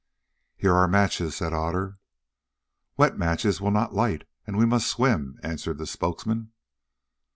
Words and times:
"Here 0.57 0.73
are 0.73 0.87
matches," 0.87 1.35
said 1.35 1.53
Otter. 1.53 1.99
"Wet 2.97 3.19
matches 3.19 3.61
will 3.61 3.69
not 3.69 3.93
light, 3.93 4.27
and 4.47 4.57
we 4.57 4.65
must 4.65 4.87
swim," 4.87 5.39
answered 5.43 5.77
the 5.77 5.85
spokesman. 5.85 6.53